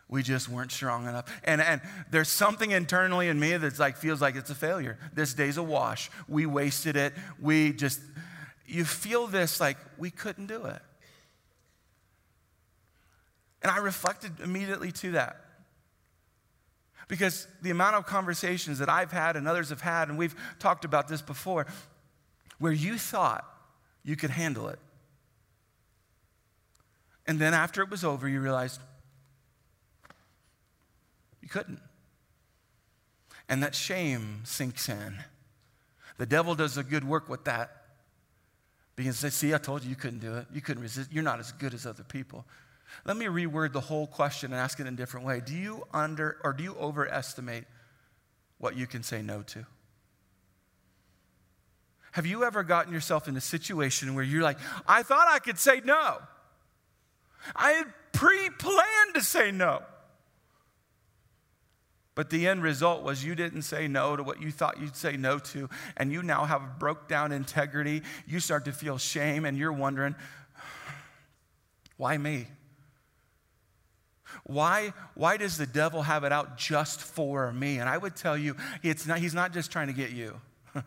[0.07, 1.25] We just weren't strong enough.
[1.43, 4.99] And, and there's something internally in me that's like feels like it's a failure.
[5.15, 6.11] This day's a wash.
[6.27, 7.13] We wasted it.
[7.41, 7.99] We just,
[8.67, 10.81] you feel this like we couldn't do it.
[13.63, 15.37] And I reflected immediately to that.
[17.07, 20.85] Because the amount of conversations that I've had and others have had, and we've talked
[20.85, 21.65] about this before,
[22.59, 23.45] where you thought
[24.03, 24.79] you could handle it.
[27.25, 28.81] And then after it was over, you realized
[31.41, 31.79] you couldn't.
[33.47, 35.15] And that shame sinks in.
[36.17, 37.83] The devil does a good work with that.
[38.95, 40.47] Because they see, I told you you couldn't do it.
[40.53, 41.11] You couldn't resist.
[41.11, 42.45] You're not as good as other people.
[43.05, 45.41] Let me reword the whole question and ask it in a different way.
[45.43, 47.63] Do you under or do you overestimate
[48.59, 49.65] what you can say no to?
[52.13, 55.57] Have you ever gotten yourself in a situation where you're like, I thought I could
[55.57, 56.19] say no?
[57.55, 59.81] I had pre planned to say no.
[62.13, 65.17] But the end result was you didn't say no to what you thought you'd say
[65.17, 68.03] no to, and you now have a broke down integrity.
[68.27, 70.13] You start to feel shame, and you're wondering,
[71.97, 72.45] why me?
[74.43, 77.79] Why, why does the devil have it out just for me?
[77.79, 80.39] And I would tell you, it's not, he's not just trying to get you.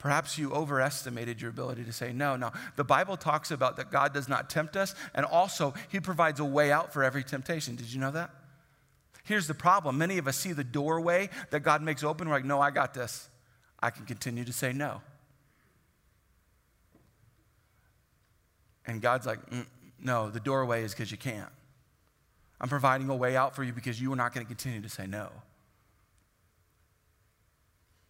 [0.00, 2.34] Perhaps you overestimated your ability to say no.
[2.34, 6.40] No, the Bible talks about that God does not tempt us, and also He provides
[6.40, 7.76] a way out for every temptation.
[7.76, 8.30] Did you know that?
[9.24, 12.28] Here's the problem many of us see the doorway that God makes open.
[12.28, 13.28] We're like, no, I got this.
[13.78, 15.02] I can continue to say no.
[18.86, 19.66] And God's like, mm,
[20.02, 21.50] no, the doorway is because you can't.
[22.58, 24.88] I'm providing a way out for you because you are not going to continue to
[24.88, 25.28] say no.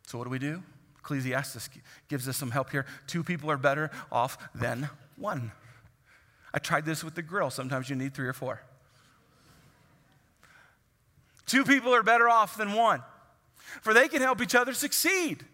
[0.06, 0.62] So, what do we do?
[1.00, 1.70] Ecclesiastes
[2.08, 2.86] gives us some help here.
[3.06, 5.52] Two people are better off than one.
[6.52, 7.50] I tried this with the grill.
[7.50, 8.60] Sometimes you need three or four.
[11.46, 13.02] Two people are better off than one,
[13.82, 15.44] for they can help each other succeed.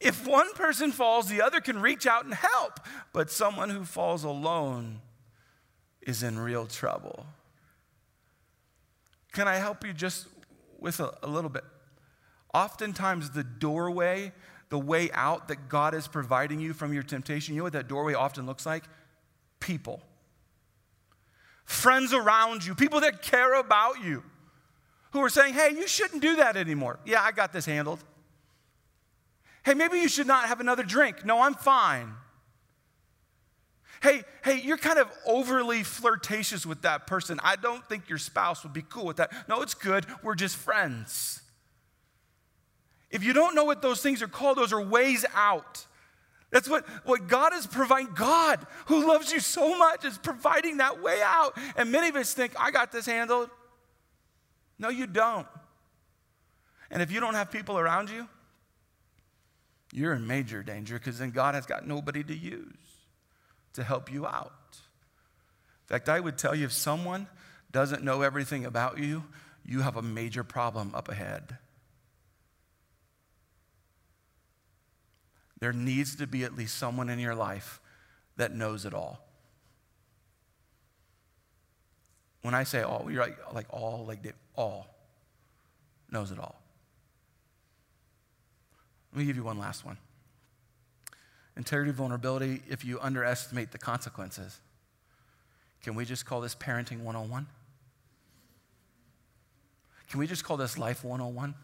[0.00, 2.80] If one person falls, the other can reach out and help,
[3.12, 5.00] but someone who falls alone
[6.00, 7.26] is in real trouble.
[9.32, 10.26] Can I help you just
[10.78, 11.64] with a, a little bit?
[12.54, 14.32] Oftentimes, the doorway,
[14.70, 17.88] the way out that God is providing you from your temptation, you know what that
[17.88, 18.84] doorway often looks like?
[19.60, 20.00] People.
[21.64, 24.22] Friends around you, people that care about you,
[25.12, 26.98] who are saying, hey, you shouldn't do that anymore.
[27.04, 28.02] Yeah, I got this handled.
[29.64, 31.24] Hey, maybe you should not have another drink.
[31.24, 32.14] No, I'm fine
[34.02, 37.40] hey, hey, you're kind of overly flirtatious with that person.
[37.42, 39.32] I don't think your spouse would be cool with that.
[39.48, 40.06] No, it's good.
[40.22, 41.42] We're just friends.
[43.10, 45.86] If you don't know what those things are called, those are ways out.
[46.50, 48.12] That's what, what God is providing.
[48.14, 51.56] God, who loves you so much, is providing that way out.
[51.76, 53.50] And many of us think, I got this handled.
[54.78, 55.46] No, you don't.
[56.90, 58.28] And if you don't have people around you,
[59.92, 62.76] you're in major danger because then God has got nobody to use
[63.74, 64.52] to help you out.
[64.72, 67.26] In fact, I would tell you if someone
[67.72, 69.24] doesn't know everything about you,
[69.64, 71.58] you have a major problem up ahead.
[75.60, 77.80] There needs to be at least someone in your life
[78.36, 79.24] that knows it all.
[82.42, 84.86] When I say all, you're like, like all, like all
[86.10, 86.60] knows it all.
[89.12, 89.98] Let me give you one last one.
[91.56, 94.60] integrity, vulnerability, if you underestimate the consequences.
[95.82, 97.46] Can we just call this parenting 101?
[100.08, 101.54] Can we just call this life 101?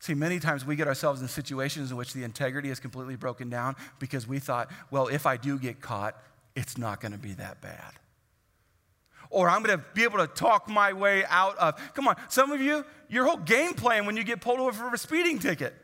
[0.00, 3.50] See, many times we get ourselves in situations in which the integrity is completely broken
[3.50, 6.16] down because we thought, well, if I do get caught,
[6.54, 7.92] it's not going to be that bad.
[9.30, 11.94] Or I'm going to be able to talk my way out of.
[11.94, 14.94] Come on, some of you, your whole game plan when you get pulled over for
[14.94, 15.74] a speeding ticket.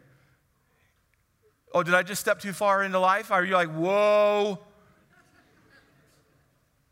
[1.72, 3.32] Oh, did I just step too far into life?
[3.32, 4.60] Are you like, whoa?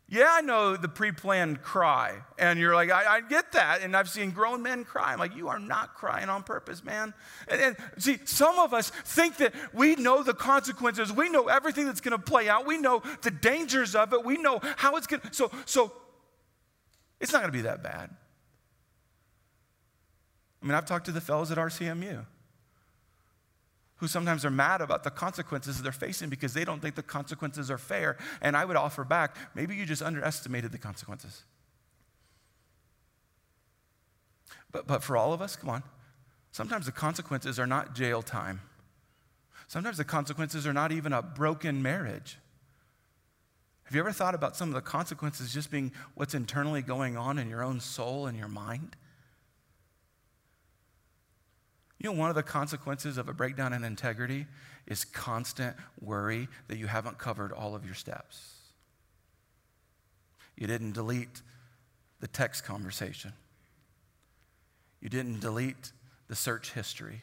[0.09, 2.17] Yeah, I know the pre planned cry.
[2.37, 3.81] And you're like, I, I, get that.
[3.81, 5.13] And I've seen grown men cry.
[5.13, 7.13] I'm like, you are not crying on purpose, man.
[7.47, 11.11] And, and see, some of us think that we know the consequences.
[11.11, 12.67] We know everything that's going to play out.
[12.67, 14.23] We know the dangers of it.
[14.23, 15.33] We know how it's going to.
[15.33, 15.93] So, so
[17.19, 18.09] it's not going to be that bad.
[20.61, 22.25] I mean, I've talked to the fellows at RCMU
[24.03, 27.71] who sometimes are mad about the consequences they're facing because they don't think the consequences
[27.71, 28.17] are fair.
[28.41, 31.43] And I would offer back maybe you just underestimated the consequences.
[34.73, 35.83] But, but for all of us, come on,
[36.51, 38.59] sometimes the consequences are not jail time.
[39.69, 42.39] Sometimes the consequences are not even a broken marriage.
[43.85, 47.39] Have you ever thought about some of the consequences just being what's internally going on
[47.39, 48.97] in your own soul and your mind?
[52.03, 54.45] You know, one of the consequences of a breakdown in integrity
[54.85, 58.55] is constant worry that you haven't covered all of your steps.
[60.57, 61.41] You didn't delete
[62.19, 63.31] the text conversation,
[65.01, 65.93] you didn't delete
[66.27, 67.21] the search history.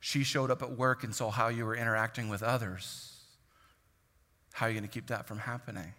[0.00, 3.16] She showed up at work and saw how you were interacting with others.
[4.52, 5.92] How are you going to keep that from happening?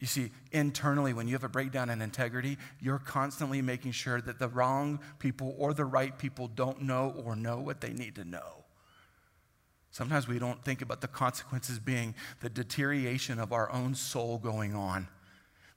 [0.00, 4.38] You see, internally, when you have a breakdown in integrity, you're constantly making sure that
[4.38, 8.24] the wrong people or the right people don't know or know what they need to
[8.24, 8.64] know.
[9.90, 14.74] Sometimes we don't think about the consequences being the deterioration of our own soul going
[14.74, 15.06] on.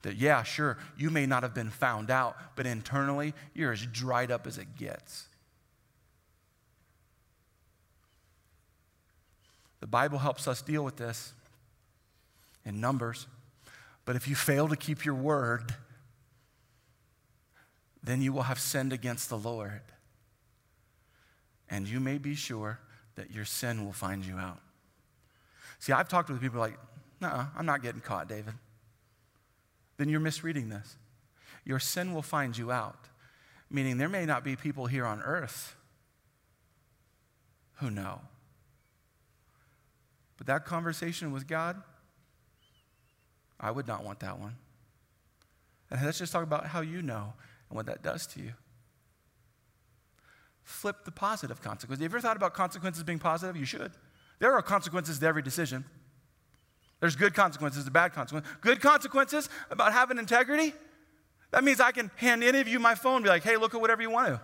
[0.02, 4.30] That, yeah, sure, you may not have been found out, but internally, you're as dried
[4.30, 5.26] up as it gets.
[9.80, 11.34] The Bible helps us deal with this
[12.64, 13.26] in Numbers.
[14.04, 15.74] But if you fail to keep your word,
[18.02, 19.80] then you will have sinned against the Lord.
[21.70, 22.80] And you may be sure
[23.16, 24.60] that your sin will find you out.
[25.78, 26.78] See, I've talked with people like,
[27.20, 28.54] no, I'm not getting caught, David.
[29.96, 30.96] Then you're misreading this.
[31.64, 33.08] Your sin will find you out,
[33.70, 35.76] meaning there may not be people here on earth
[37.76, 38.20] who know.
[40.36, 41.82] But that conversation with God,
[43.64, 44.56] I would not want that one.
[45.90, 47.32] And let's just talk about how you know
[47.70, 48.52] and what that does to you.
[50.62, 52.02] Flip the positive consequences.
[52.02, 53.56] Have you ever thought about consequences being positive?
[53.56, 53.92] You should.
[54.38, 55.86] There are consequences to every decision.
[57.00, 58.52] There's good consequences, to bad consequences.
[58.60, 60.74] Good consequences about having integrity.
[61.50, 63.74] That means I can hand any of you my phone and be like, hey, look
[63.74, 64.40] at whatever you want to.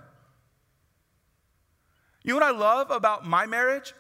[2.23, 3.93] You know what I love about my marriage?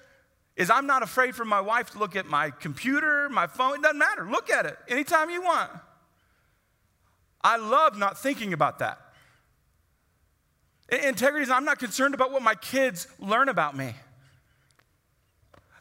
[0.56, 3.82] Is I'm not afraid for my wife to look at my computer, my phone, it
[3.82, 4.28] doesn't matter.
[4.30, 5.70] Look at it anytime you want.
[7.42, 9.00] I love not thinking about that.
[10.90, 13.94] Integrity is I'm not concerned about what my kids learn about me.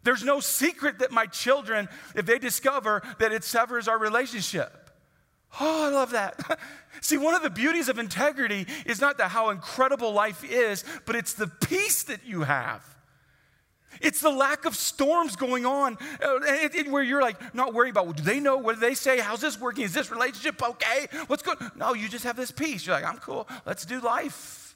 [0.04, 4.90] There's no secret that my children, if they discover that it severs our relationship.
[5.60, 6.60] Oh, I love that.
[7.02, 11.16] See, one of the beauties of integrity is not that how incredible life is, but
[11.16, 12.84] it's the peace that you have.
[14.02, 16.40] It's the lack of storms going on uh,
[16.90, 18.58] where you're like not worried about, well, do they know?
[18.58, 19.20] What do they say?
[19.20, 19.84] How's this working?
[19.84, 21.08] Is this relationship okay?
[21.28, 21.58] What's good?
[21.76, 22.86] No, you just have this peace.
[22.86, 23.48] You're like, I'm cool.
[23.66, 24.76] Let's do life.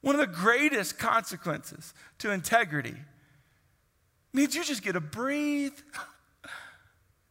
[0.00, 2.96] One of the greatest consequences to integrity
[4.32, 5.74] means you just get to breathe.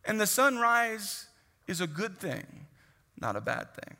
[0.03, 1.27] And the sunrise
[1.67, 2.65] is a good thing,
[3.19, 3.97] not a bad thing.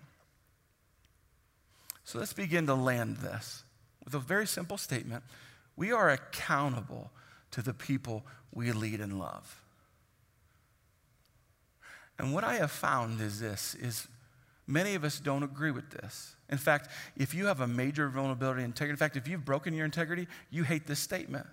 [2.04, 3.64] So let's begin to land this
[4.04, 5.24] with a very simple statement.
[5.76, 7.12] We are accountable
[7.52, 9.64] to the people we lead and love.
[12.20, 14.08] And what I have found is this is
[14.68, 16.36] many of us don't agree with this.
[16.50, 19.74] In fact, if you have a major vulnerability in integrity, in fact, if you've broken
[19.74, 21.48] your integrity, you hate this statement.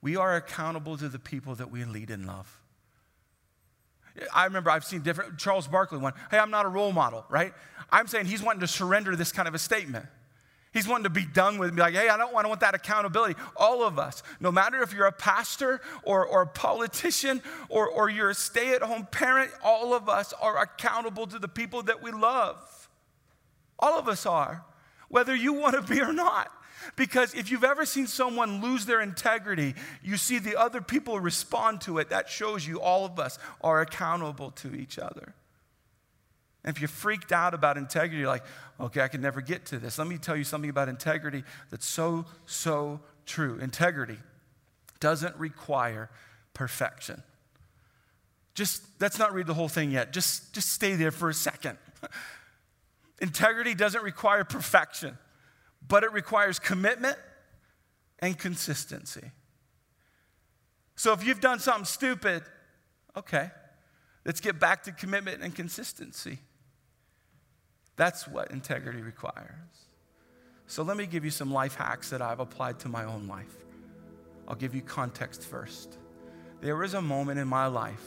[0.00, 2.60] We are accountable to the people that we lead and love.
[4.34, 7.52] I remember I've seen different, Charles Barkley one, hey, I'm not a role model, right?
[7.90, 10.06] I'm saying he's wanting to surrender this kind of a statement.
[10.72, 12.74] He's wanting to be done with, me, like, hey, I don't want, I want that
[12.74, 13.38] accountability.
[13.56, 18.08] All of us, no matter if you're a pastor or, or a politician or, or
[18.08, 22.02] you're a stay at home parent, all of us are accountable to the people that
[22.02, 22.88] we love.
[23.78, 24.64] All of us are.
[25.12, 26.50] whether you want to be or not.
[26.96, 31.82] Because if you've ever seen someone lose their integrity, you see the other people respond
[31.82, 32.08] to it.
[32.08, 35.34] That shows you all of us are accountable to each other.
[36.64, 38.44] And if you're freaked out about integrity, you're like,
[38.78, 39.98] okay, I can never get to this.
[39.98, 43.58] Let me tell you something about integrity that's so, so true.
[43.58, 44.18] Integrity
[45.00, 46.08] doesn't require
[46.54, 47.22] perfection.
[48.54, 50.12] Just let's not read the whole thing yet.
[50.12, 51.78] Just, just stay there for a second.
[53.20, 55.16] Integrity doesn't require perfection,
[55.86, 57.16] but it requires commitment
[58.18, 59.30] and consistency.
[60.96, 62.42] So if you've done something stupid,
[63.16, 63.50] okay,
[64.24, 66.38] let's get back to commitment and consistency.
[68.02, 69.86] That's what integrity requires.
[70.66, 73.54] So let me give you some life hacks that I've applied to my own life.
[74.48, 75.98] I'll give you context first.
[76.60, 78.04] There was a moment in my life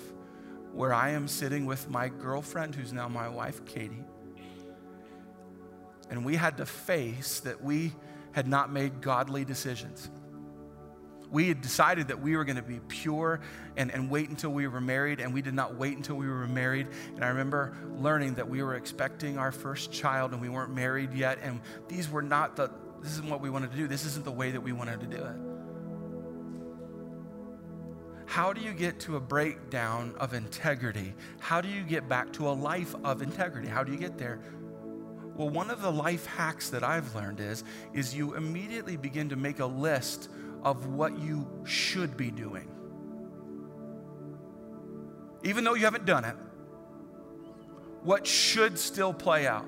[0.74, 4.04] where I am sitting with my girlfriend, who's now my wife, Katie,
[6.10, 7.93] and we had to face that we
[8.34, 10.10] had not made godly decisions.
[11.36, 13.42] We had decided that we were going to be pure
[13.76, 16.48] and, and wait until we were married, and we did not wait until we were
[16.48, 16.88] married.
[17.14, 21.14] And I remember learning that we were expecting our first child and we weren't married
[21.14, 21.40] yet.
[21.42, 21.60] And
[21.90, 22.72] these were not the,
[23.02, 23.86] this isn't what we wanted to do.
[23.86, 25.36] This isn't the way that we wanted to do it.
[28.28, 31.14] How do you get to a breakdown of integrity?
[31.42, 33.68] How do you get back to a life of integrity?
[33.68, 34.40] How do you get there?
[35.36, 39.36] Well, one of the life hacks that I've learned is, is you immediately begin to
[39.36, 40.30] make a list
[40.66, 42.68] of what you should be doing.
[45.43, 46.36] Even though you haven't done it,
[48.01, 49.66] what should still play out.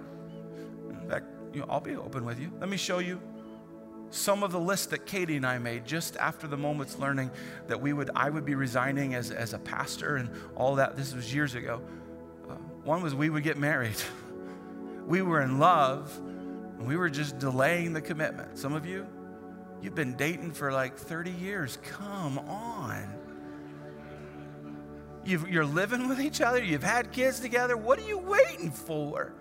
[0.89, 2.51] In fact, you know, I'll be open with you.
[2.59, 3.21] Let me show you
[4.09, 7.29] some of the lists that Katie and I made just after the moment's learning
[7.67, 10.95] that we would I would be resigning as, as a pastor and all that.
[10.95, 11.81] This was years ago.
[12.49, 13.97] Uh, one was we would get married.
[15.05, 16.15] we were in love
[16.79, 18.57] and we were just delaying the commitment.
[18.57, 19.05] Some of you,
[19.81, 21.77] You've been dating for like 30 years.
[21.83, 23.13] Come on.
[25.25, 26.63] you are living with each other.
[26.63, 27.77] You've had kids together.
[27.77, 29.33] What are you waiting for?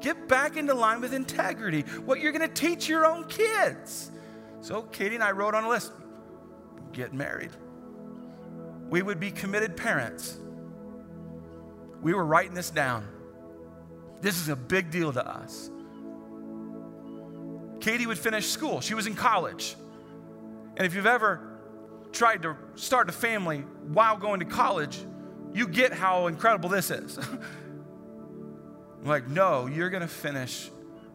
[0.00, 4.10] Get back into line with integrity, what you're going to teach your own kids.
[4.60, 5.92] So, Katie and I wrote on a list
[6.92, 7.50] get married.
[8.90, 10.36] We would be committed parents.
[12.02, 13.08] We were writing this down.
[14.20, 15.70] This is a big deal to us.
[17.82, 18.80] Katie would finish school.
[18.80, 19.76] She was in college.
[20.76, 21.58] And if you've ever
[22.12, 23.58] tried to start a family
[23.92, 24.98] while going to college,
[25.52, 27.18] you get how incredible this is.
[29.04, 30.70] Like, no, you're going to finish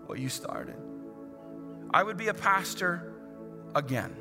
[0.08, 0.76] what you started.
[1.94, 3.14] I would be a pastor
[3.74, 4.14] again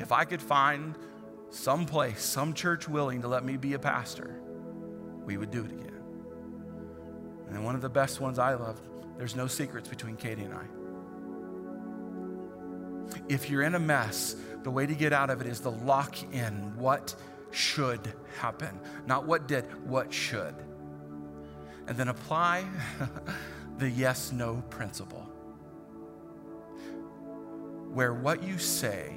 [0.00, 0.96] if I could find
[1.50, 4.40] some place, some church willing to let me be a pastor.
[5.24, 6.02] We would do it again.
[7.50, 8.84] And one of the best ones I loved,
[9.16, 10.64] there's no secrets between Katie and I.
[13.28, 16.22] If you're in a mess, the way to get out of it is to lock
[16.32, 17.14] in what
[17.50, 18.78] should happen.
[19.06, 20.54] Not what did, what should.
[21.86, 22.64] And then apply
[23.78, 25.28] the yes no principle,
[27.92, 29.12] where what you say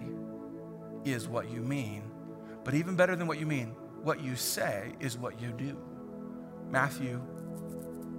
[1.06, 2.04] is what you mean.
[2.64, 5.78] But even better than what you mean, what you say is what you do.
[6.70, 7.22] Matthew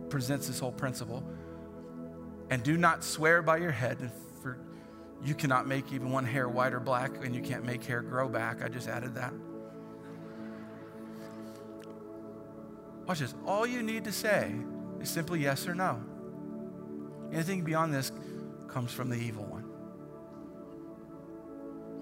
[0.08, 1.22] presents this whole principle.
[2.50, 4.10] And do not swear by your head
[5.24, 8.28] you cannot make even one hair white or black, and you can't make hair grow
[8.28, 8.62] back.
[8.62, 9.32] I just added that.
[13.06, 13.34] Watch this.
[13.46, 14.54] All you need to say
[15.00, 16.00] is simply yes or no.
[17.32, 18.12] Anything beyond this
[18.68, 19.64] comes from the evil one.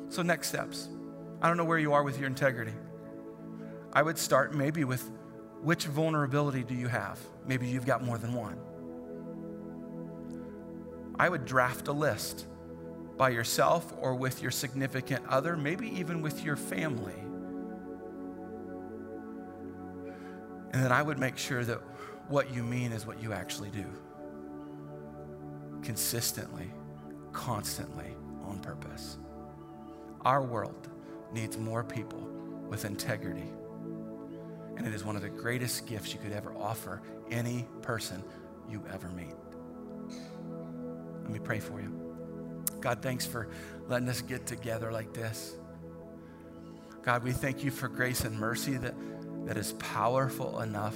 [0.08, 0.88] So, next steps.
[1.40, 2.74] I don't know where you are with your integrity.
[3.92, 5.10] I would start maybe with
[5.62, 7.18] which vulnerability do you have?
[7.46, 8.58] Maybe you've got more than one.
[11.18, 12.46] I would draft a list
[13.16, 17.14] by yourself or with your significant other, maybe even with your family.
[20.72, 21.80] And then I would make sure that
[22.28, 23.86] what you mean is what you actually do.
[25.82, 26.70] Consistently,
[27.32, 29.18] constantly, on purpose.
[30.22, 30.88] Our world
[31.32, 32.28] needs more people
[32.68, 33.48] with integrity.
[34.76, 37.00] And it is one of the greatest gifts you could ever offer
[37.30, 38.22] any person
[38.68, 39.34] you ever meet.
[41.22, 42.05] Let me pray for you.
[42.86, 43.48] God, thanks for
[43.88, 45.56] letting us get together like this.
[47.02, 48.94] God, we thank you for grace and mercy that,
[49.44, 50.94] that is powerful enough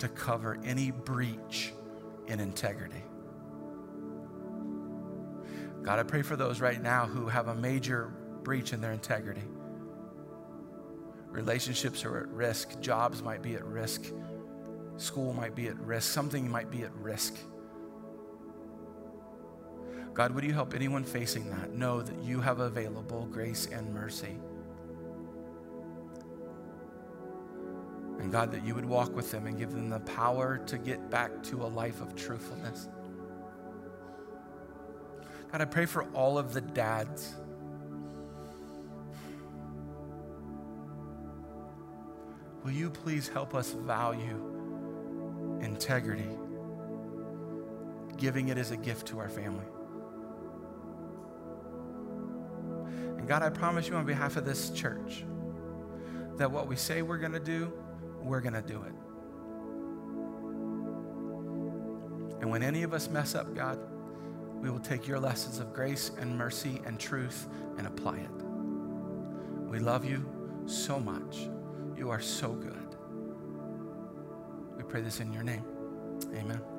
[0.00, 1.72] to cover any breach
[2.26, 3.04] in integrity.
[5.84, 9.44] God, I pray for those right now who have a major breach in their integrity.
[11.28, 14.06] Relationships are at risk, jobs might be at risk,
[14.96, 17.36] school might be at risk, something might be at risk.
[20.16, 24.38] God, would you help anyone facing that know that you have available grace and mercy?
[28.18, 31.10] And God, that you would walk with them and give them the power to get
[31.10, 32.88] back to a life of truthfulness.
[35.52, 37.34] God, I pray for all of the dads.
[42.64, 44.40] Will you please help us value
[45.60, 46.30] integrity,
[48.16, 49.66] giving it as a gift to our family?
[53.26, 55.24] And God, I promise you on behalf of this church
[56.36, 57.72] that what we say we're going to do,
[58.22, 58.92] we're going to do it.
[62.40, 63.80] And when any of us mess up, God,
[64.60, 67.48] we will take your lessons of grace and mercy and truth
[67.78, 68.30] and apply it.
[69.72, 70.24] We love you
[70.66, 71.48] so much.
[71.96, 72.96] You are so good.
[74.76, 75.64] We pray this in your name.
[76.32, 76.75] Amen.